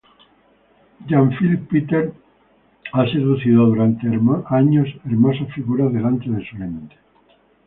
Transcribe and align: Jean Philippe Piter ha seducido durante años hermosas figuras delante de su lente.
Jean 1.09 1.29
Philippe 1.37 1.67
Piter 1.69 2.11
ha 2.93 3.05
seducido 3.05 3.67
durante 3.67 4.07
años 4.49 4.87
hermosas 5.05 5.53
figuras 5.53 5.93
delante 5.93 6.27
de 6.27 6.43
su 6.43 6.57
lente. 6.57 6.95